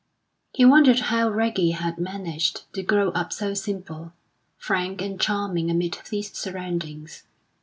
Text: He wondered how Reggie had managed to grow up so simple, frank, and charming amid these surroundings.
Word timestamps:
He 0.51 0.65
wondered 0.65 0.97
how 0.99 1.29
Reggie 1.29 1.69
had 1.77 1.99
managed 1.99 2.63
to 2.73 2.81
grow 2.81 3.09
up 3.11 3.31
so 3.31 3.53
simple, 3.53 4.13
frank, 4.57 4.99
and 4.99 5.21
charming 5.21 5.69
amid 5.69 5.99
these 6.09 6.33
surroundings. 6.35 7.27